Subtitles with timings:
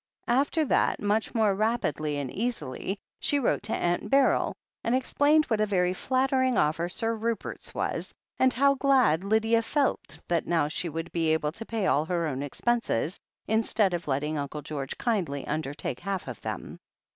[0.27, 5.61] After that, much more rapidly and easily, she wrote to Aunt Beryl, and explained what
[5.61, 10.89] a very flattering offer Sir Rupert's was, and how glad Lydia felt that now she
[10.89, 15.45] would be able to pay all her own expenses, instead of letting Uncle George kindly
[15.45, 16.79] undertake half of them.